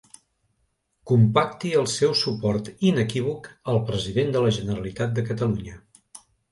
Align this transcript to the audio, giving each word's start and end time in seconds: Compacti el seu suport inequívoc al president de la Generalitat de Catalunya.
Compacti 1.11 1.73
el 1.83 1.85
seu 1.97 2.17
suport 2.23 2.73
inequívoc 2.93 3.53
al 3.75 3.81
president 3.93 4.37
de 4.39 4.45
la 4.47 4.59
Generalitat 4.61 5.19
de 5.21 5.31
Catalunya. 5.31 5.81